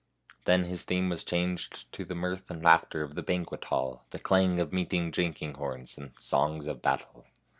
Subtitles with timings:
[0.45, 4.03] Then his theme was changed to the mirth and laugh ter of the banquet hall,
[4.09, 7.27] the clang of meeting drinking horns, and songs of battle.